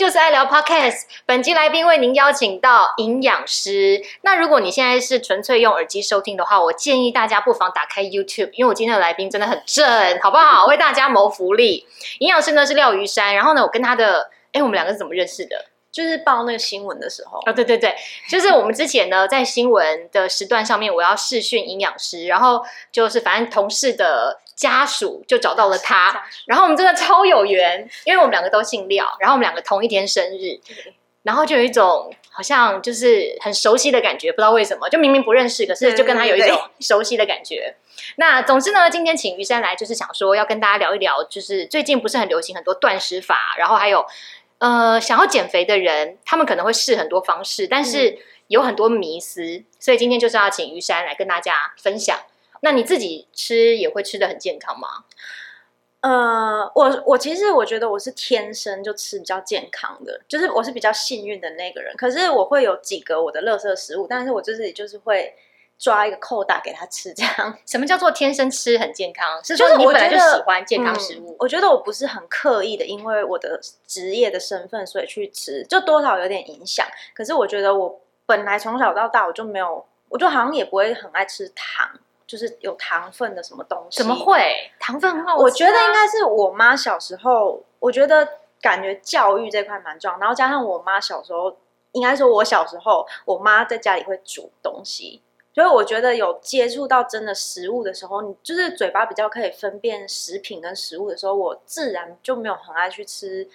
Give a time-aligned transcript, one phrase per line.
[0.00, 1.02] 就是爱聊 Podcast。
[1.26, 4.00] 本期来宾为您邀请到营养师。
[4.22, 10.64] 那如果你现在是纯粹用耳机收听的话，我建议大家不妨打开 YouTube，因为我今天的来宾真的很正，好不好？
[10.64, 11.86] 为大家谋福利。
[12.20, 15.66] 营养师呢是廖于山，然后呢，我跟他的，哎，我们两个是怎么认识的？
[15.92, 17.94] 就是报那个新闻的时候哦，对对对，
[18.30, 30.60] 就是我们之前呢在新闻的时段上面，我要试训营养师，然后就是反正同事的家属就找到了他，然后我们真的超有缘，因为我们两个都姓廖，然后我们两个同一天生日，
[31.22, 37.74] 然后就有一种好像就是很熟悉的感觉，不知道为什么，就明明不认识，可是就跟他有一种熟悉的感觉。
[38.16, 44.04] 那总之呢，今天请于山来，就是想说要跟大家聊一聊，就是最近不是很流行很多断食法，然后还有。
[44.58, 52.18] 呃，想要减肥的人，他们可能会试很多方式，但是有很多迷思，所以今天就是要请于山来跟大家分享。
[52.60, 55.04] 那你自己吃也会吃的很健康吗？
[56.00, 61.94] 呃，我我其实我觉得我是天生就吃比较健康的，就是我是比较幸运的那个人。
[61.96, 65.34] 可是我会有几个我的垃圾食物，但是我就是就是会。
[65.80, 69.42] 抓一个扣打给他吃，这样 什么叫做天生吃很健康？
[69.42, 71.34] 是说你本来就喜欢健康食物？
[71.38, 76.86] 我觉得我不是很刻意的，因为我的职业的身份，所以去吃，就多少有点影响。
[77.14, 81.88] 可是我觉得我本来从小到大我就没有，我就好像也不会很爱吃糖，
[82.30, 83.98] 就是有糖分的什么东西。
[83.98, 84.70] 怎么会？
[84.78, 88.28] 糖分很好我觉得应该是我妈小时候，我觉得
[88.60, 91.56] 感觉教育这块蛮重要，然后加上我妈小时候，
[91.90, 95.20] 应该说我小时候，我妈在家里会煮东西。
[95.52, 103.48] 所以我觉得有接触到真的食物的时候，你就是嘴巴比较可以分辨食品跟食物的时候，我自然就没有很爱去吃，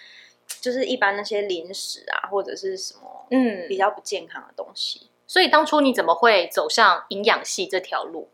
[0.59, 5.09] 就是一般那些零食啊或者是什么嗯比较不健康的东西。
[5.28, 8.30] 所以当初你怎么会走上营养系这条路？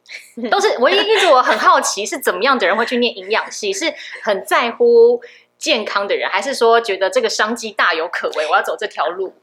[0.49, 3.71] 都是我一一直我很好奇，是怎么样的人会去念营养系？
[3.71, 5.21] 是很在乎
[5.57, 9.33] 健康的人，还是说觉得这个商机大有可为，我要走这条路？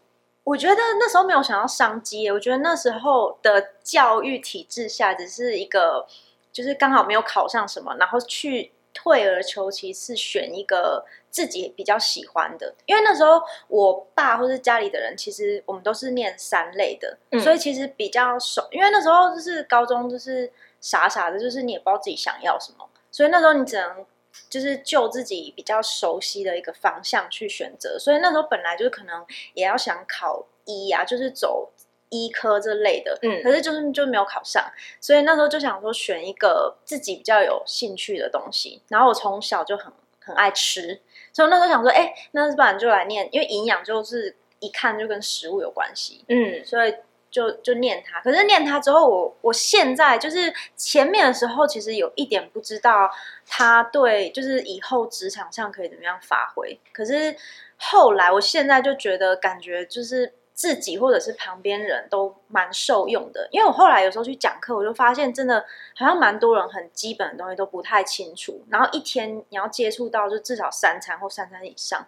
[0.45, 6.07] 我觉得那时候没有想到商机，我觉得那时候的教育体制下，只是一个
[6.53, 12.75] 就是刚好没有考上什么，然后去退而求其次选一个自己比较喜欢的。
[12.87, 18.67] 因为那时候我爸或是家里的人，其实我们都是念三类的，所以其实比较熟。
[18.73, 20.51] 因为那时候就是高中，就是
[20.81, 24.05] 傻傻的，就是你也不知道自己想要什么，所以那时候你只能。
[24.49, 31.69] 就是就自己比较熟悉的一个方向去选择，所以那时候本来就是可能也要想考医啊，就是走
[32.11, 34.65] 医科这类的，嗯，可是就是就没有考上，
[35.01, 38.81] 所以那时候就想说选一个自己比较有兴趣的东西。
[38.89, 41.01] 然后我从小就很很爱吃，
[41.33, 46.95] 所以那时候想说，哎，那不然就来念，因为营养就是一看就跟食物有关系，嗯，所以。
[47.31, 53.11] 就就念它，可是念它之后，我我现在就是前面的时候，其实有一点不知道
[53.47, 56.81] 它对，就是以后职场上可以怎么样发挥。
[56.91, 57.37] 可是
[57.77, 65.65] 后来，我现在就觉得感觉就是自己或者是旁边人都蛮受用的，因为我后来有时候去讲课，我就发现真的
[65.95, 72.05] 好像蛮多人很基本的东西都不太清楚，然后一天你要接触到就至少三餐或三餐以上，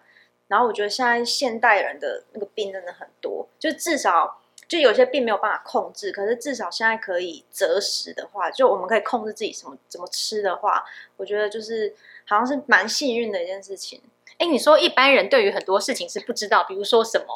[0.49, 4.39] 然后我觉得现在现代人的那个病真的很多，就至少。
[4.69, 10.85] 就有些病没有办法控制，可是至少现在可以择食的话，就我们可以控制自己什么怎么吃的话，
[11.17, 11.93] 我觉得就是
[12.25, 14.01] 好像是蛮幸运的一件事情。
[14.39, 17.27] 哎，你说一般人对于很多事情是不知道，比如说什么？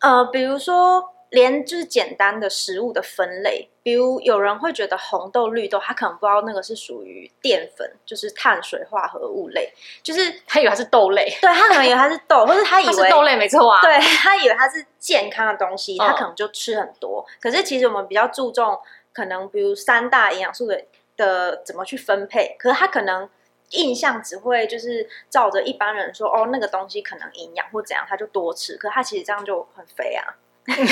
[0.00, 1.12] 呃，比如说。
[1.30, 9.72] 连就是简单的食物的分类，比如有人会觉得红豆、绿豆，他可能不知道那个是属于淀粉，就是碳水化合物类，
[10.04, 17.26] 就是他以为它是豆类，对他可能以为它是豆，或者他以为是豆类没错啊，对他以为它是健康的东西，他可能就吃很多。
[17.40, 18.78] 可是其实我们比较注重
[19.12, 20.80] 可能比如三大营养素的
[21.16, 23.28] 的怎么去分配，可是他可能
[23.70, 30.36] 印象只会就是照着一般人说哦那个东西可能营养或怎样，他就多吃，可他其实这样就很肥啊。
[30.66, 30.82] 就是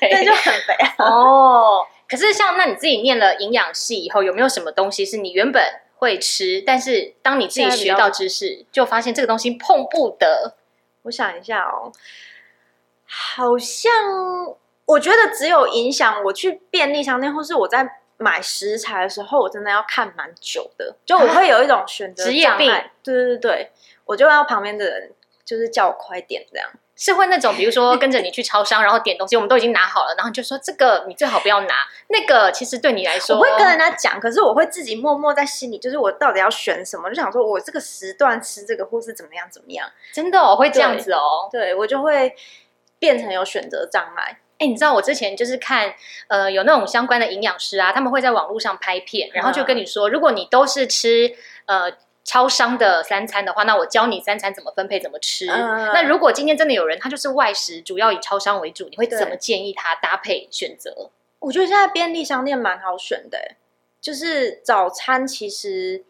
[0.00, 1.86] 对，就很肥啊哦。
[2.08, 10.54] 可是像那你自己念了营养系以后，有没有什么东西是你原本会吃，但是当你自己学到知识，就发现这个东西碰不得？
[11.02, 11.90] 我想一下哦，
[13.04, 13.90] 好像
[14.84, 22.92] 我觉得只有影响我去便利商店，或是我在买食材的时候，我真的要看蛮久的，就我会有一种选择 障碍。
[23.02, 23.70] 对对对对，
[24.04, 25.12] 我就要旁边的人
[25.44, 26.70] 就是叫我快点这样。
[26.94, 31.74] 是会那种，比如说跟着你去超商，然后点东西，我们都已经拿好了，然后就说这个你最好不要拿，
[32.08, 42.36] 那个其实对你来说，我会跟人家讲，可是我会自己默默在心里，就是我到底要选什么，就想说我这个时段吃这个，或是怎么样怎么样，真的我会这样子哦，对我就会
[43.00, 44.38] 变成有选择障碍。
[44.62, 45.92] 哎，你知道我之前就是看
[46.28, 51.34] 呃有那种相关的营养师啊，他们会在网络上拍片，然后就跟你说，如果你都是吃
[51.66, 51.92] 呃。
[52.24, 55.44] 超商的三餐的话，那我教你三餐怎么分配，怎么吃。
[55.50, 61.10] 嗯那如果今天真的有人他就是外食，主要以超商为主，你会怎么建议他搭配选择？
[61.40, 63.56] 我觉得现在便利商店蛮好选的欸，
[64.00, 66.04] 就是早餐其实，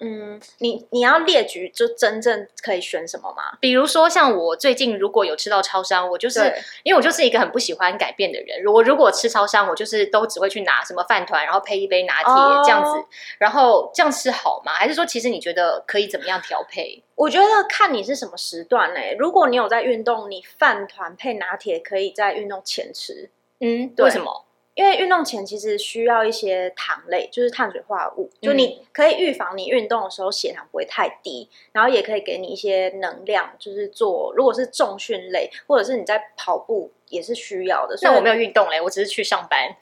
[0.00, 3.56] 嗯，你你要列举就真正可以选什么吗？
[3.60, 6.40] 比如说像我最近如果有吃到超商，我就是
[6.82, 8.60] 因为我就是一个很不喜欢改变的人。
[8.62, 12.90] 如果如果吃超商，我就是都只会去拿什么饭团，然后配一杯拿铁、哦这样子。
[13.38, 14.72] 然后这样吃好吗？
[14.72, 17.02] 还是说其实你觉得可以怎么样调配？
[17.14, 23.30] 我觉得看你是什么时段呢、如果你有在运动，你饭团配拿铁可以在运动前吃，
[23.60, 24.43] 嗯，为什么？
[24.74, 37.96] 因为运动前其实需要一些糖类，就是碳水化合物，就嗯你可以预防你运动的时候血糖不会太低，然后也可以给你一些能量，就是做如果是重训类或者是你在跑步也是需要的。
[37.96, 39.76] 所以那我没有运动嘞，我只是去上班。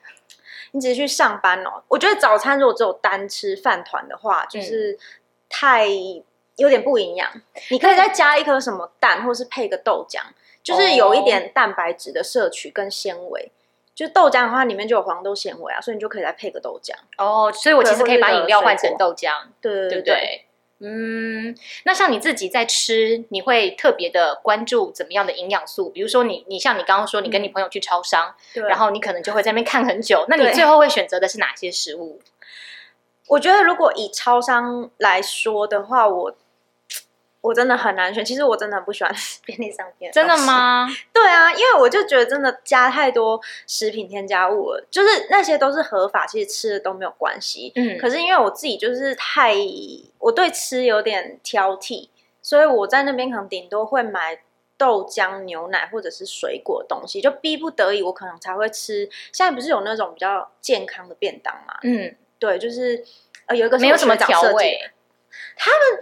[0.74, 1.82] 你只是去上班哦。
[1.88, 4.98] 我觉得早餐如果只有单吃饭团的话，就是
[5.50, 5.86] 太
[6.56, 7.30] 有点不营养。
[7.70, 10.20] 你可以再加一颗什么蛋，或是配个豆浆，
[10.62, 13.52] 就是有一点蛋白质的摄取跟纤维。
[13.94, 16.94] 就豆浆的话，里面就有黄豆纤维啊，所以你就可以再配个豆浆。
[17.18, 19.30] 哦，所以我其实可以把饮料换成豆浆，
[19.60, 20.46] 对对对不对？
[20.84, 21.54] 嗯，
[21.84, 25.90] 那像你自己在吃，你会特别的关注怎么样的营养素？
[25.90, 30.24] 比如说你，你像你刚刚说，你跟你朋友去超商，对，然后你可能就会在那边看很久。
[30.28, 32.20] 那你最后会选择的是哪些食物？
[33.28, 36.34] 我觉得如果以超商来说的话，我
[37.42, 38.24] 我真的很难选。
[38.24, 39.12] 其实我真的很不喜欢
[39.44, 40.34] 便利商店，真的？
[40.46, 40.88] 吗？
[41.12, 47.70] 对啊，因为我就觉得真的加太多食品添加物了，就是那些都是合法，其实吃的都没有关系。
[47.74, 49.54] 嗯，可是因为我自己就是太，
[50.18, 52.08] 我对吃有点挑剔，
[52.40, 54.40] 所以我在那边可能顶多会买
[54.78, 59.08] 豆浆、牛奶或者是水果的东西，就逼不得已我可能才会吃。
[59.32, 61.74] 现在不是有那种比较健康的便当嘛？
[61.82, 63.04] 嗯，对，就是
[63.46, 64.80] 呃有一个是没有什么调味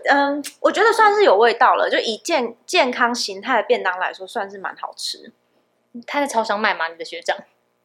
[0.04, 0.14] 的。
[0.14, 5.32] 嗯，我觉得算是有味道了，就以健健康形态的便当来说，算是蛮好吃。
[6.06, 6.88] 他在超商卖吗？
[6.88, 7.36] 你的学长？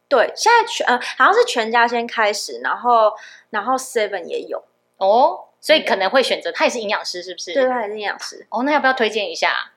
[0.07, 3.11] 对，现在全呃好像是全家先开始，然后
[3.49, 4.63] 然后 Seven 也有，
[4.97, 7.53] 哦，所以可能会选择他也是营养师，是不是？
[7.53, 8.45] 对，他也是营养师。
[8.49, 9.71] 哦，那要不要推荐一下？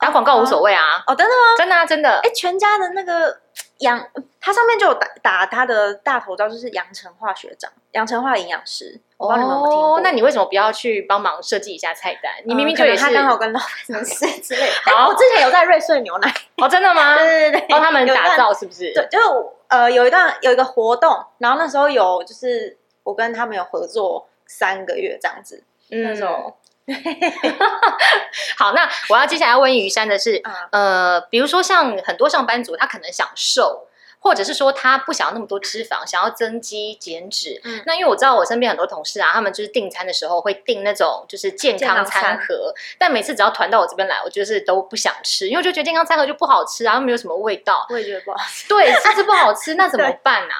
[0.00, 1.56] 打广告无所谓啊，哦，真的吗？
[1.56, 2.20] 真的啊，真的。
[2.22, 3.40] 哎，全家的那个
[3.78, 4.04] 杨，
[4.40, 9.00] 它上面就有打打他的大头照，就是杨成化学长，杨成化营养师。
[9.16, 9.96] 我帮你们有没有听过？
[9.96, 12.32] 哦，那你为什么不要去帮忙设计一下菜单？
[12.44, 14.72] 你明明嗯就也是、可能他刚好跟老板什么事 之类的。
[14.84, 17.16] 好哎我之前有在瑞穗牛奶，哦，真的吗？
[17.18, 18.92] 对对对，帮他们打造是不是？
[18.92, 19.26] 对，就是
[19.68, 26.56] 呃有一段有一个活动，然后那时候有就是我跟他们有合作三个月这样子，嗯那时候
[28.56, 33.84] 好，那我要接下来问于山的是，啊呃，比如说像很多上班族，他可能想瘦。
[34.20, 37.60] 或者是说他不想要那么多脂肪，想要增肌减脂。
[37.62, 47.86] 嗯那因为我知道我身边很多同事啊，他们就是订餐的时候会订那种就是健康餐盒，但每次只要团到我这边来，我就是都不想吃，因为我就觉得健康餐盒就不好吃啊，又没有什么味道。
[47.90, 50.56] 我也觉得不好吃，对，吃吃不好吃，那怎么 对办啊？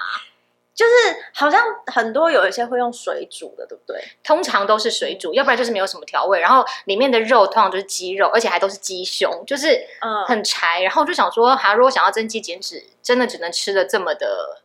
[0.79, 0.93] 就是
[1.35, 4.01] 好像很多有一些会用水煮的，对不对？
[4.23, 10.81] 通常都是水煮，要不然就是没有什么调味，然后里面的肉通常就是鸡肉，而且还都是鸡胸，就是嗯很柴。
[10.83, 14.63] 然后我就想说，哈，如果想要增肌减脂，真的只能吃的这么的，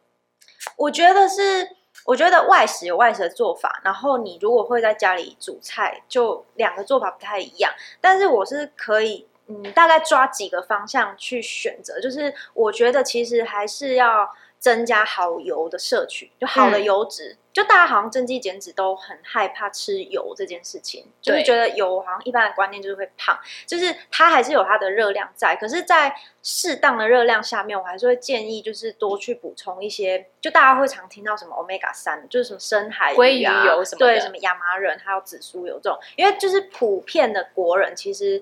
[0.77, 1.67] 我觉得是，
[2.05, 7.73] 我觉得外食有外食的做法，然后你如果会在家里煮菜，就两个做法不太一样。
[7.99, 14.29] 但是我是可以，嗯，大概抓几个方向去选择，就是我觉得其实还是要
[14.63, 17.35] 增加好油的摄取，就好的嗯油脂。
[17.51, 38.41] 就大家好像增肌减脂都很害怕吃油这件事情，就是对觉得油好像一般的观念就是会胖，就是它还是有它的热量在，可是，在适当的热量下面，我还是会建议就是多去补充一些，就大家会常听到什么 omega 三，就是什么深海鲑鱼油什么的对，什么亚麻仁还有紫苏油这种，因为就是普遍的国人其实。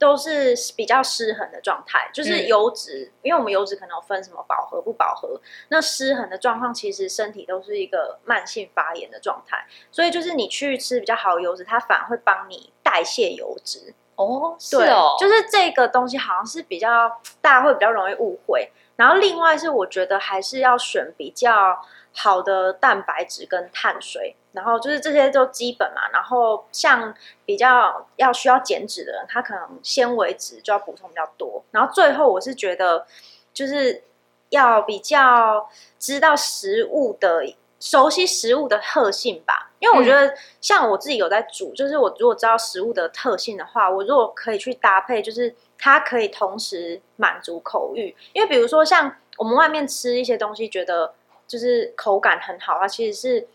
[0.00, 5.38] 都是比较失衡的状态，就是嗯油脂，因为我们油脂可能有分什么饱和不饱和，
[5.68, 13.94] 那失衡的状况，其实身体都是一个慢性发炎的状态，所以就是你去吃比较好的油脂，它反而会帮你代谢油脂。
[14.16, 18.72] 哦，是对，哦，就是这个东西好像是比较大家会比较容易误会。
[18.96, 21.78] 然后另外是我觉得还是要选比较
[22.12, 26.08] 好的蛋白质跟碳水，然后就是这些都基本嘛。
[26.12, 27.14] 然后像
[27.44, 31.62] 比较要需要减脂的人，他可能纤维质就要补充比较多。
[31.70, 33.06] 然后最后我是觉得
[33.52, 34.02] 就是
[34.50, 48.14] 要比较知道食物的熟悉食物的特性吧，因为我觉得像我自己有在煮，就是我如果知道食物的特性的话，我如果可以去搭配，就是它可以同时满足口欲。
[48.34, 51.14] 因为比如说像我们外面吃一些东西，觉得
[51.46, 53.48] 就是口感很好，啊其实是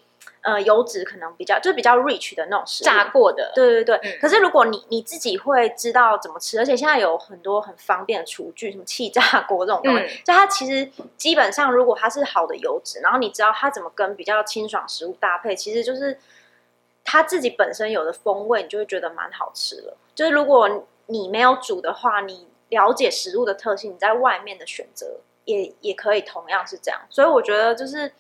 [0.46, 2.86] 呃油脂可能比较就是比较 rich 的那种食物。
[2.86, 10.88] 炸过的，对对对，嗯可是如果你你自己会知道怎么吃，而且现在有很多很方便的厨具，什么气炸锅这种东西，嗯就它其实
[11.18, 16.18] 基本上如果它是好的油脂，然后你知道它怎么跟比较清爽食物搭配，其实就是
[17.04, 19.98] 它自己本身有的风味，你就会觉得蛮好吃了。
[20.14, 27.02] 就是如果你没有煮的话，你了解食物的特性，你在外面的选择也也可以同样是这样。
[27.10, 28.12] 所以我觉得就是。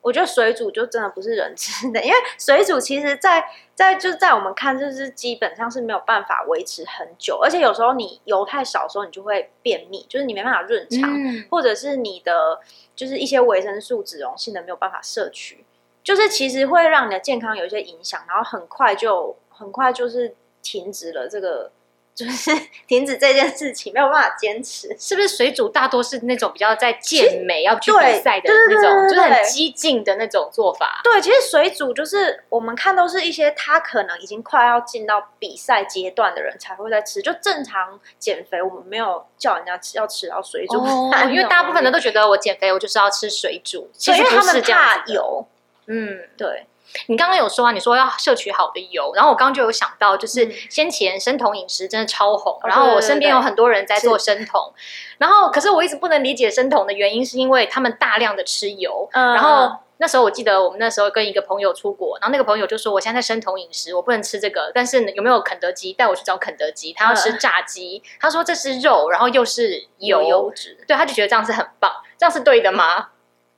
[0.00, 12.60] 我觉得水煮就真的不是人吃的，因为水煮其实在，在就是在我们看，就是基本上是没有办法维持很久，而且有时候你油太少的时候，你就会便秘，就是你没办法润肠，嗯，或者是你的
[12.94, 15.64] 就是一些维生素、脂溶性的没有办法摄取，
[16.04, 21.72] 就是其实会让你的健康有一些影响，然后很快就很快就是停止了这个，
[22.16, 22.50] 就是
[22.88, 24.88] 停止这件事情，没有办法坚持。
[24.98, 31.00] 是不是水煮大多是那种比较在健美要去对比赛的那种，就是很激进的那种做法？
[31.04, 44.56] 对，其实水煮就是我们看都是一些他可能已经快要进到比赛阶段的人才会在吃，就正常减肥，我们没有叫人家吃要吃到水煮，哦，因为大部分人都觉得我减肥我就是要吃水煮，其，实因为他们。
[44.66, 45.46] 怕油，
[45.86, 46.66] 嗯，对，
[47.06, 54.72] 你刚刚有说啊，你说要摄取好的油，然后我刚刚就有想到，就是嗯先前生酮饮食真的超红，哦然后我身边有很多人在做生酮，
[55.18, 59.78] 然后可是我一直不能理解生酮的原因，是因为他们大量的吃油，嗯然后。
[59.98, 66.92] 那时候我记得我们那时候跟一个朋友出国，然后那个朋友就说：“我现在在生酮饮食，我不能吃这个，但是有没有肯德基带我去找肯德基？
[66.92, 73.08] 他要吃炸鸡，他说这是肉，然后又是油，有油脂，对，他就觉得这样是很棒，这样是对的吗？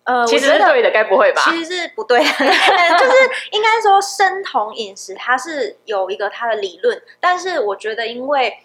[0.09, 1.43] 呃，其实是对的，该不会吧？
[1.45, 3.13] 其实是不对的， 就是
[3.53, 8.59] 应该说生酮饮食它是有一个它的理论，但是我觉得因为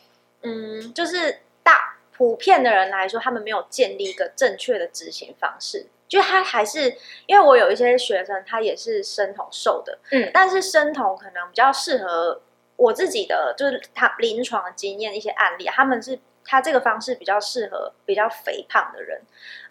[0.43, 5.87] 嗯，就是大普遍的人来说，他们没有建立一个正确的执行方式。
[6.07, 6.95] 就他还是，
[7.25, 12.41] 因为我有一些学生，他也是生酮瘦的，嗯但是生酮可能比较适合
[12.75, 19.21] 我自己的，就是他临床的经验一些案例，他们是他这个方式比较适合比较肥胖的人，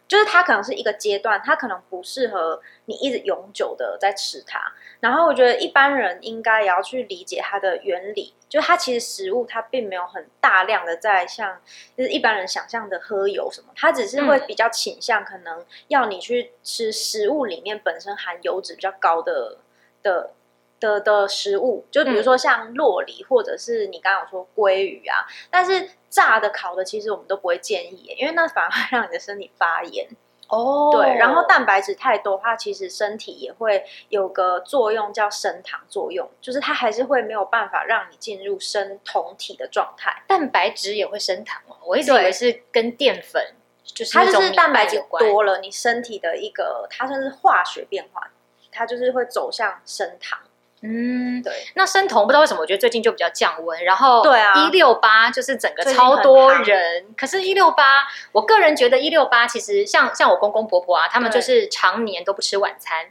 [0.09, 4.61] 就是它可能是一个阶段，它可能不适合你一直永久的在吃它。
[5.01, 11.61] 然后我觉得一般人应该也要去理解它的原理，就是它其实食物它并没有很大量的在像
[11.97, 19.59] 就是一般人想象的喝油什么，它只是会嗯比较倾向可能要你去吃食物里面本身含油脂比较高的
[20.03, 20.33] 的。
[20.83, 30.09] 的的食物，就比如说像洛梨，或者是你刚刚有说鲑鱼啊，但是炸的、烤的，其实我们都不会建议，因为那反而会让你的身体发炎。
[30.49, 40.25] 哦对，然后蛋白质太多的话，其实身体也会有个作用叫升糖作用，就是它还是会没有办法让你进入生酮体的状态。
[40.29, 43.43] 蛋白质也会升糖哦，我一直以为是跟淀粉，
[43.83, 48.31] 就是它就是蛋白质多了，你身体的一个它算是化学变化，
[48.71, 50.39] 它就是会走向升糖。
[50.85, 54.53] 嗯，对，那生酮不知道为什么，我觉得最近就比较降温，然后对啊。
[54.55, 63.07] 一六八就是整个超多人，可是，一六八，我个人觉得一六八其实像像我公公婆婆啊，他们就是常年都不吃晚餐，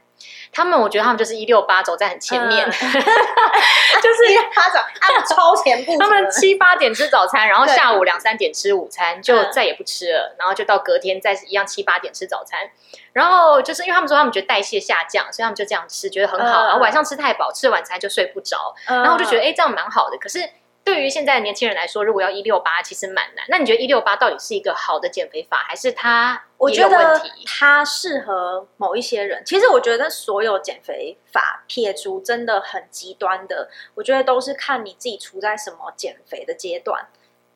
[0.52, 12.70] 他们我觉得他们就是一六八走在很前面，嗯 就是他长他们超前部他们七八点吃早餐，然后下午两三点吃午餐，就嗯再也不吃了，然后就到隔天再一样七八点吃早餐。
[13.14, 16.64] 然后就是因为他们说他们觉得代谢下降，所以他们就这样吃，觉得很好。
[16.64, 18.74] 嗯然后晚上吃太饱，吃晚餐就睡不着。
[18.88, 20.18] 嗯，然后我就觉得，哎，这样蛮好的。
[20.18, 20.40] 可是
[20.84, 23.46] 对于现在的年轻人来说，如果要一六八，其实蛮难。
[23.50, 27.30] 那你觉得一六八到底是一个好的减肥法，还是它也我觉得有问题？
[27.46, 29.44] 它适合某一些人。
[29.46, 37.08] 其实我觉得所有减肥法撇除真的很极端的，我觉得都是看你自己处在什么减肥的阶段。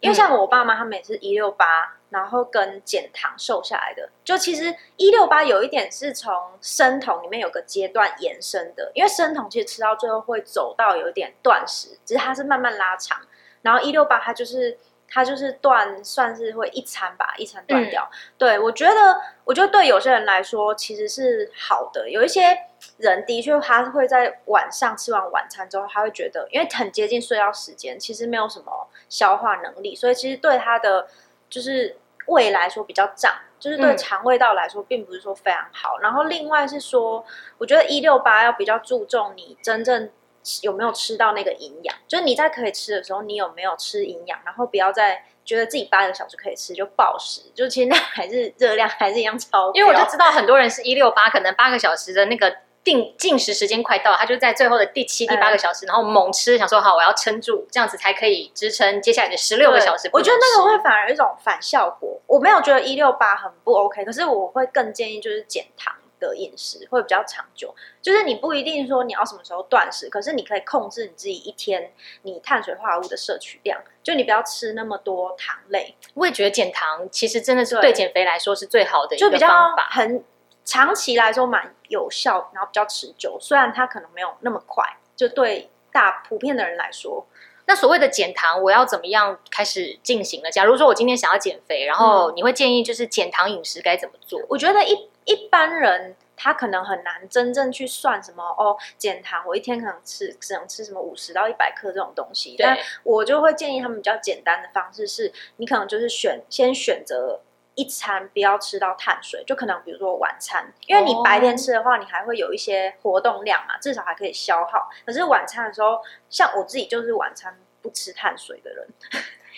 [0.06, 4.08] 因为像我爸妈他们也是一六八，然后跟减糖瘦下来的。
[4.24, 6.32] 就其实一六八有一点是从
[6.62, 13.20] 生酮里面有个阶段延伸的，因为生酮其实吃到最后会走到有一点断食，只是它是慢慢拉长。
[13.64, 14.78] 然后一六八它就是
[15.16, 18.06] 它就是断，算是会一餐吧，一餐断掉。
[18.38, 22.10] 对我觉得，我觉得对有些人来说其实是好的。
[22.10, 22.54] 有一些
[22.98, 31.08] 人的确他会在晚上吃完晚餐之后，他会觉得因为很接近睡觉时间，其实没有什么消化能力，所以其实对他的
[31.50, 31.96] 就是
[32.26, 33.34] 胃来说比较胀。
[33.58, 35.98] 就是对嗯肠胃道来说，并不是说非常好。
[36.00, 37.26] 然后另外是说，
[37.58, 40.12] 我觉得一六八要比较注重你真正
[40.62, 49.74] 有没有吃到那个营养，就是你在可以吃的时候，你有没有吃营养，然后不要再觉得自己八个小时可以吃就暴食，就其实那还是热量还是一样超标。
[49.74, 60.10] 因为我就知道很多人是一六八，可能八个小时的那个定进食时间快到，他就在最后的第七、第八个小时，然后猛吃，想说好我要撑住，这样子才可以支撑接下来的十六个小时。
[60.14, 62.22] 我觉得那个会反而有一种反效果。
[62.28, 65.96] 我没有觉得一六八很不 OK，可是我会更建议就是减糖
[66.30, 67.74] 的饮食会比较长久。
[68.02, 71.92] 就是你不一定说你要什么时候断食，可是你可以控制你自己一天
[72.24, 75.96] 你碳水化合物的摄取量，就你不要吃那么多糖类。
[76.14, 79.90] 我也觉得减糖其实真的是对对减肥来说是最好的一个就比较方法。
[79.92, 80.24] 很
[80.64, 83.38] 长期来说蛮有效，然后比较持久。
[83.40, 84.84] 虽然它可能没有那么快，
[85.16, 87.26] 就对大普遍的人来说，
[87.68, 90.50] 那所谓的减糖，我要怎么样开始进行呢？
[90.50, 94.42] 假如说我今天想要减肥，然后嗯你会建议就是减糖饮食该怎么做？
[94.50, 102.56] 我觉得一一般人他可能很难真正去算什么哦，减糖我一天可能吃只能吃什么五十到一百克这种东西。
[102.58, 107.42] 但我就会建议他们比较简单的方式是，你可能就是选先选择。
[107.78, 114.90] 一餐不要吃到碳水，就可能比如说晚餐，因为你白天吃的话，你还会有一些活动量嘛，至少还可以消耗。
[115.06, 118.88] 可是晚餐的时候，像我自己就是晚餐不吃碳水的人，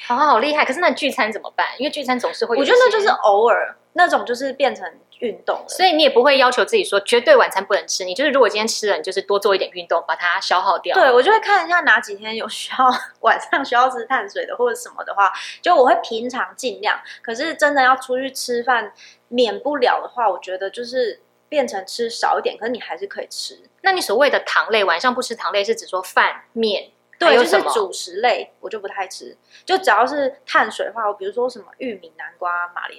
[0.07, 0.65] 好 好厉害！
[0.65, 1.67] 可是那聚餐怎么办？
[1.77, 5.65] 因为聚餐总是会我觉得那就是偶尔那种，就是变成运动了。
[5.67, 10.95] 所以你也不会要求自己说绝对晚餐不能吃，你就是如果今天吃了，你就是多做一点运动，把它消耗掉。
[10.95, 12.89] 对，我就会看一下哪几天有需要
[13.21, 15.31] 晚上需要吃碳水的或者什么的话，
[15.61, 16.99] 就我会平常尽量。
[17.21, 18.93] 可是真的要出去吃饭，
[19.27, 23.59] 免不了的话，我觉得就是变成吃少一点，可是你还是可以吃。
[23.81, 26.91] 那你所谓的糖类，晚上不吃糖类是指说饭面？
[27.19, 32.97] 还对，就是主食类我就不太吃，就只要是碳水的话，我比如说什么玉米、南瓜、马铃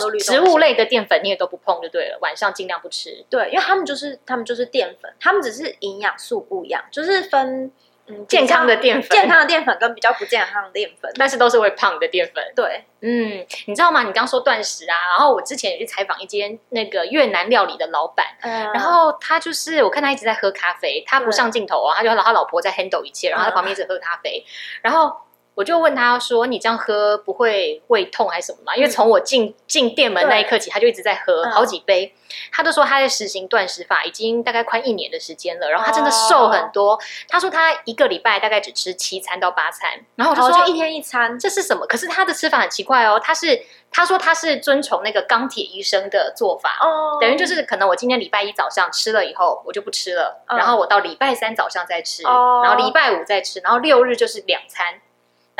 [0.00, 3.24] 薯，植物类的淀粉你也都不碰就对了，晚上尽量不吃。
[3.30, 7.70] 对，因为他们就是他们就是淀粉，他们只是营养素不一样，就是分
[8.10, 11.10] 嗯健康的淀粉健康的淀粉跟比较不健康的淀粉。
[11.16, 12.44] 但是都是会胖的淀粉。
[12.54, 14.02] 对，嗯，你知道吗？
[14.02, 24.44] 你刚说断食啊，然后我之前也去采访一间那个越南料理的老板，嗯然后他就是我看他一直在喝咖啡，他不上镜头啊，他就他老婆在 handle 一切，然后他嗯旁边一直喝咖啡，
[24.82, 25.12] 然后。
[25.54, 32.14] 我就问他说：“你这样喝不会胃痛还是什么吗？”因为从我进进店门那一刻起，他就一直在喝嗯好几杯。
[32.52, 36.98] 他就说他在实行断食法已经大概快一年的时间了，然后他真的瘦很多。
[37.28, 41.84] 他说他一个礼拜大概只吃七餐到八餐，然后我就说就一天一餐，这是什么？
[41.86, 55.00] 可是他的吃法很奇怪哦，他是他说他是遵从那个钢铁医生的做法，哦等于就是可能我今天礼拜一早上吃了以后，我就不吃了，嗯然后我到礼拜三早上再吃，哦然后礼拜五再吃，然后六日就是两餐。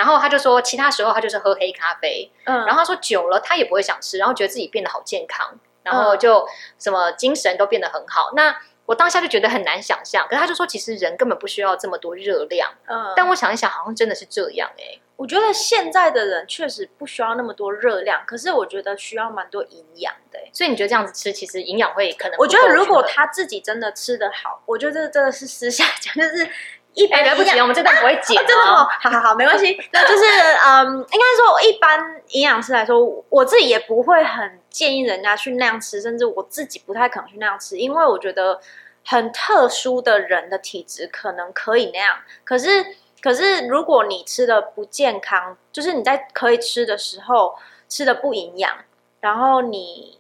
[0.00, 8.32] 然后他就说，其他时候他就是喝黑咖啡，嗯，然后他说久了他也不会想吃，然后觉得自己变得好健康，然后嗯就什么精神都变得很好。
[8.34, 12.72] 那我当下就觉得很难想象，可是他就说，其实人根本不需要这么多热量。
[12.86, 20.50] 嗯，但我想一想，好像真的是这样哎、我觉得现在的人确实不需要那么多热量，可是我觉得需要蛮多营养的欸。
[20.52, 26.50] 所以你觉得这样子吃，其实营养会可能我觉得如果他自己真的吃得好，我觉得这真的是私下讲， 就是
[26.94, 29.79] 一般哎来不及了，我们这段不会剪哦真的哦哦。，好好好，没关系。
[29.92, 38.61] 那就是嗯，应该说一般营养师来说，我自己也不会很建议人家去那样吃，甚至我自己不太可能去那样吃，因为我觉得
[39.07, 42.85] 很特殊的人的体质可能可以那样，可是
[43.22, 47.57] 可是如果你吃的不健康，就是你在可以吃的时候
[47.88, 48.79] 吃的不营养，
[49.20, 50.18] 然后你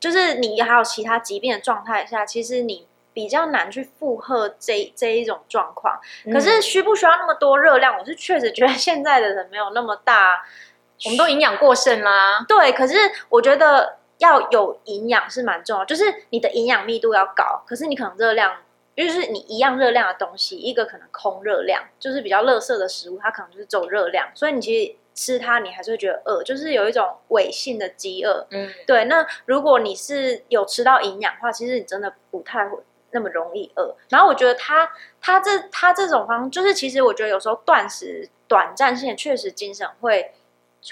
[0.00, 2.86] 就是你还有其他疾病的状态下，其实你。
[3.16, 5.98] 比较难去负荷这这一种状况，
[6.30, 7.96] 可是嗯需不需要那么多热量？
[7.98, 10.44] 我是确实觉得现在的人没有那么大，
[11.06, 12.44] 我们都营养过剩啦。
[12.46, 12.72] 对。
[12.72, 12.94] 可是
[13.30, 18.54] 我觉得要有营养是蛮重要，就是你的营养密度要高，可是你可能热量，
[18.94, 28.46] 就是你一样热量的东西，一个可能空热量，就是比较垃圾的食物，它可能就是走热量，所以你其实吃它，你还是会觉得饿，就是有一种伪性的饥饿。
[28.50, 32.78] 嗯，对，那如果你是有吃到营养的话，其实你真的不太会
[33.10, 33.96] 那么容易饿。
[34.08, 34.90] 然后我觉得他
[35.20, 40.32] 他这他这种方，就是其实我觉得有时候断食短暂性确实精神会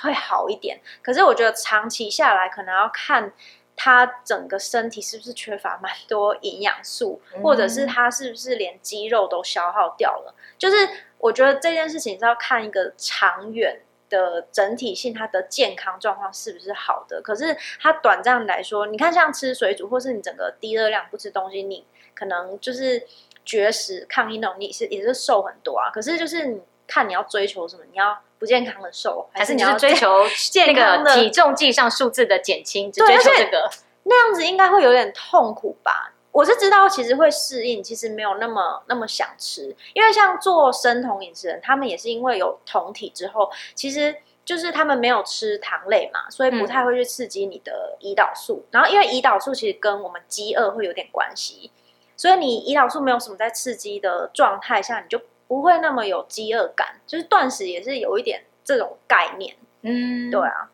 [0.02, 3.32] 会好一点，可是我觉得长期下来可能要看。
[3.76, 10.32] 他整个身体是不是缺乏蛮多营养素，嗯或者是他是不是连肌肉都消耗掉了？
[10.56, 17.20] 就是我觉得这件事情是要看一个长远的整体性，他的健康状况是不是好的。
[17.20, 23.06] 可是他短暂来说，你看像吃水煮，或是你整个低热量不吃东西，你可能就是
[23.44, 25.90] 绝食抗议那种，你是也是瘦很多啊。
[25.90, 33.70] 可是就是你看你要追求什么，你要不健康的瘦，还是你要追求健 那个康的体重计上数字的减轻，只追求这个。
[34.04, 36.12] 那样子应该会有点痛苦吧？
[36.30, 48.66] 我是知道，其实会适应，其实没有那么那么想吃，因为像做生酮饮食人，他们也是因为有酮体之后，其实就是他们没有吃糖类嘛，所以不太会去刺激你的胰岛素。
[48.72, 51.70] 然后因为胰岛素其实跟我们饥饿会有点关系，
[52.16, 57.00] 所以你胰岛素没有什么在刺激的状态下，你就不会那么有饥饿感。
[57.06, 60.70] 就是断食也是有一点这种概念，嗯，对啊。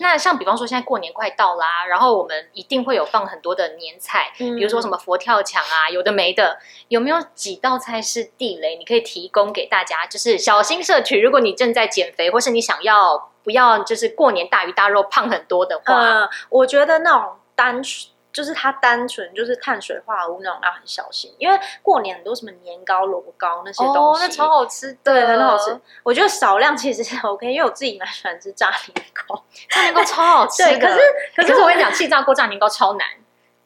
[0.00, 8.76] 那像比方说现在过年快到啦，然后我们一定会有放很多的年菜，嗯比如说什么佛跳墙啊，有的没的，有没有几道菜是地雷？
[8.76, 11.20] 你可以提供给大家，就是小心摄取。
[11.20, 25.76] 如果你正在减肥，或是你想要不要就是过年大鱼大肉胖很多的话，呃，我觉得那种单纯就是它单纯就是碳水化合物那种要很小心，因为过年很多什么年糕、萝卜糕那些东哦，西，那超好吃的，对，很好吃。。
[26.04, 29.42] 我觉得少量其实是 OK，因为我自己蛮喜欢吃炸年糕。
[29.68, 31.00] 炸年糕超好吃的，对，可是
[31.34, 33.08] 可是我跟你讲，气炸锅炸年糕超难。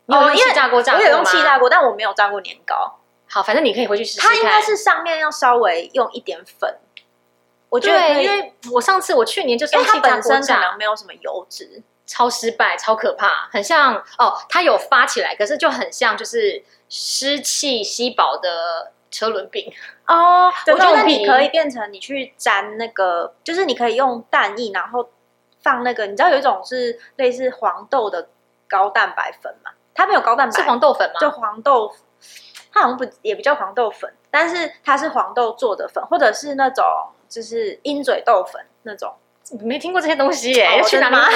[0.07, 1.03] 哦因为用气炸锅炸我？
[1.03, 1.59] 有用气炸。
[1.59, 2.99] 锅，但我没有炸过年糕。
[3.29, 4.31] 好，反正你可以回去试试看。
[4.31, 6.79] 它应该是上面要稍微用一点粉，
[7.69, 11.83] 我觉得因为我上次我去年就是因为它用气炸锅本身可炸，能没有什么油脂。
[12.13, 19.73] 超失败，超可怕，很像哦，它有发起来，可是就很像就是湿气稀薄的车轮饼。
[20.07, 25.09] 哦， 我觉得你可以变成你去沾那个，就是你可以用蛋液，然后
[25.63, 28.29] 放那个，你知道有一种是类似黄豆的
[28.69, 29.71] 高蛋白粉嘛？
[29.95, 31.19] 它没有高蛋白，是黄豆粉吗？
[31.19, 31.91] 就黄豆，
[32.71, 36.85] 它好像不也不叫黄豆粉，但是它是黄豆做的粉，或者是那种
[37.27, 39.15] 就是鹰嘴豆粉那种。
[39.61, 41.29] 没听过这些东西耶，哦要去哪里买？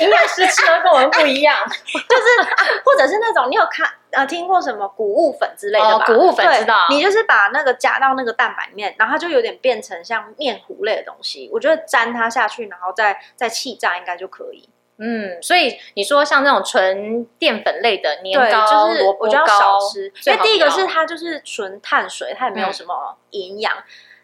[0.00, 1.56] 营养师吃的跟我们不一样。
[1.68, 2.50] 就是
[2.84, 5.94] 或者是那种你有看呃听过什么谷物粉之类的吧？
[5.94, 11.48] 哦谷物粉对知道你就是把那个加到那个蛋白里面，然后它就有点变成像面糊类的东西。
[11.52, 14.68] 我觉得沾它下去，然后再再气炸应该就可以。
[15.02, 23.72] 嗯，所以你说像那种纯淀粉类的年对，糕、就是萝卜我觉得要糕少吃，因为第一个是它就是纯碳水，它也没有嗯什么营养。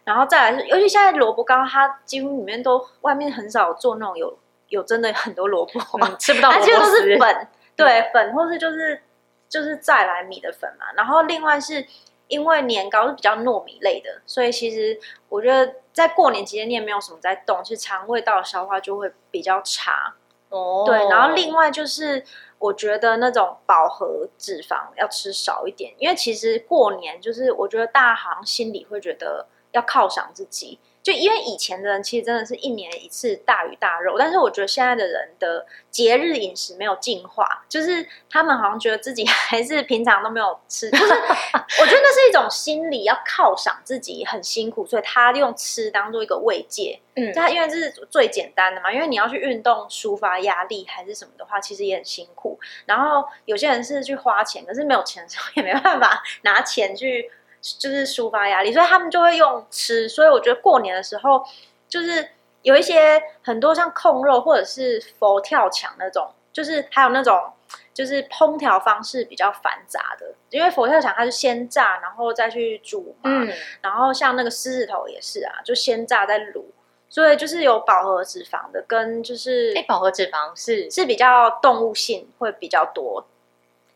[0.07, 4.39] 然后再来是，尤其现在萝卜糕，它几乎里面都外面很少做那种有
[4.69, 9.01] 有真的很多萝卜，嗯 吃不到萝卜丝是粉，对粉或是就是
[9.49, 10.85] 就是再来米的粉嘛。
[10.95, 11.85] 然后另外是
[12.29, 20.15] 因为年糕是比较糯米类的，所以其实我觉得在过年期间你也没有什么在动，其实肠胃道消化就会比较差。
[20.47, 20.83] 哦。
[20.85, 22.23] 对，然后另外就是
[22.59, 46.99] 我觉得那种饱和脂肪要吃少一点，因为其实过年就是我觉得大家好像心里会觉得要犒赏自己，就因为以前的人其实真的是一年一次大鱼大肉，但是我觉得现在的人的节日饮食没有进化，就是他们好像觉得自己 还是平常都没有吃，就是我觉得那是一种心理要犒赏自己很辛苦，所以他用吃当做一个慰藉。
[47.15, 52.59] 嗯，他因为这是最简单的嘛，因为你要去运动抒发压力还是什么的话，其实也很辛苦。
[52.85, 57.31] 然后有些人是去花钱，可是没有钱的时候也没办法拿钱去
[57.79, 60.07] 就是抒发压力，所以他们就会用吃。
[60.07, 61.43] 所以我觉得过年的时候，
[61.87, 62.29] 就是
[62.61, 67.53] 有一些很多像控肉或者是佛跳墙那种，就是还有那种。
[67.93, 73.51] 就是烹调方式比较繁杂的，因为佛跳墙它是先炸，然后再去煮嘛，嗯，
[73.81, 76.63] 然后像那个狮子头也是啊，就先炸再卤，
[77.09, 83.25] 所以就是有饱和脂肪的，跟就是哎，饱和脂肪是是比较动物性会比较多。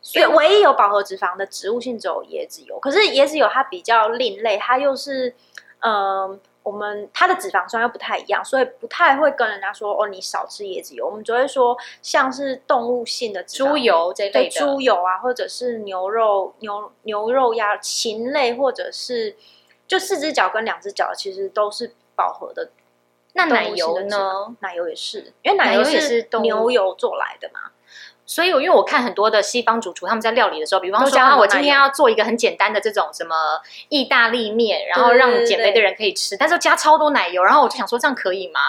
[0.02, 5.34] 所以唯一有饱和脂肪的植物性只有椰子油，可是椰子油它比较另类，它又是
[5.78, 11.04] 嗯、呃我们它的脂肪酸又不太一样，所以不太会跟人家说哦，你少吃椰子油。
[11.04, 19.34] 我们只会说像是动物性的脂肪猪油这对类的，猪油啊，或者是牛肉、牛牛肉呀、禽类，或者是
[19.88, 22.70] 就四只脚跟两只脚，其实都是饱和的。
[23.32, 24.54] 那奶油呢？？
[24.60, 27.72] 奶油也是，因为奶奶油也是牛油做来的嘛。
[28.24, 33.34] 所以，因为我看很多的西方主厨他们在料理的时候，比方说啊，我今天要做一个很简单的这种什么
[33.88, 38.60] 意大利面，然后让减肥的人可以吃，但是加超多奶油，然后我就想说这样可以吗？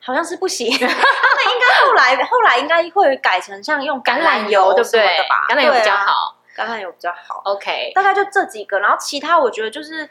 [0.00, 5.00] 好像是不行， 他们应该后来后来应该会改成像用橄榄榄油 对不对？
[5.48, 6.36] 橄榄油比较好。
[6.56, 7.40] 橄榄油比较好。
[7.44, 10.08] OK，大概就这几个，然后其他我觉得就是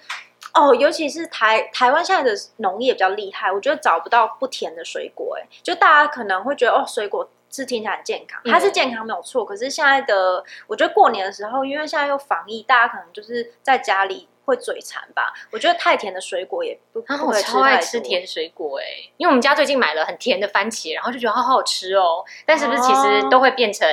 [0.54, 14.30] 哦，尤其是台台湾现在的农业比较厉害，我觉得找不到不甜的水果，哎，就大家可能会觉得哦，水果是听起来很健康，嗯它是健康没有错，可是现在的我觉得过年的时候，因为现在又防疫，大家可能就是在家里。
[14.48, 15.34] 会嘴馋吧？
[15.52, 18.86] 我觉得太甜的水果也不然后我超爱吃甜水果哎、
[19.18, 22.24] 因为我们家最近买了很甜的番茄，然后就觉得好好吃哦。
[22.46, 23.86] 但是不是其实都会变成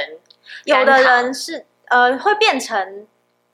[0.62, 3.04] 有的人是呃会变成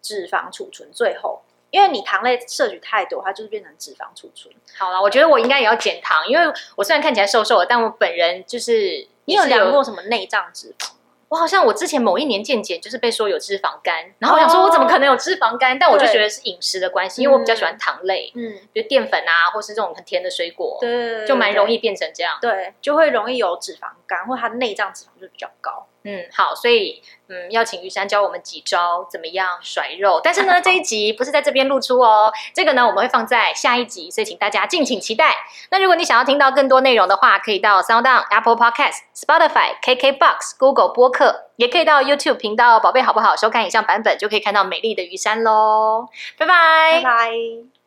[0.03, 4.55] 脂肪储存，最后因为你糖类摄取太多，它就是变成脂肪储存。
[4.79, 5.01] 好了？
[5.01, 10.91] 我觉得我应该也要减糖，因为我虽然看起来瘦瘦的，但我本人就是你有量过什么内脏脂肪？
[11.29, 15.79] 我好像我之前某一年健检就是被说有脂肪肝，然后我想说我怎么可能有脂肪肝？
[15.79, 21.81] 但我就觉得是饮食的关系，因为我比较喜欢糖类，嗯，比如淀粉啊，或是这种很甜的水果，对，就蛮容易。
[21.81, 22.37] 变成这样。
[22.43, 25.87] 对，就会容易有脂肪肝，或者它内脏脂肪就比较高。
[26.03, 30.21] 嗯，好，所以嗯，要请玉山教我们几招怎么样甩肉。
[30.23, 35.37] 但是呢， 这一集不是在这边露出哦，这个呢我们会放在下一集，所以请大家敬请期待。
[35.71, 46.09] 那如果你想要听到更多内容的话，可以到 Sound On、Apple Podcast、Spotify、KKBox、Google 播客，也可以到 YouTube 频道“宝贝好不好”收看影像版本，就可以看到美丽的玉山喽。
[46.39, 47.80] 拜拜，拜拜。